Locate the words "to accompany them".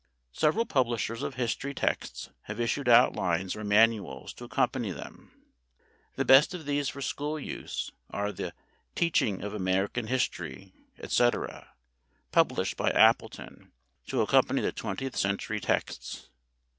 4.33-5.31